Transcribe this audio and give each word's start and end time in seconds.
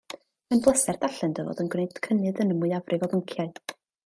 Mae'n 0.53 0.61
bleser 0.67 0.97
darllen 1.03 1.35
dy 1.39 1.45
fod 1.49 1.61
yn 1.65 1.69
gwneud 1.75 1.95
cynnydd 2.09 2.43
yn 2.47 2.55
y 2.57 2.61
mwyafrif 2.65 3.07
o 3.11 3.15
bynciau 3.15 3.55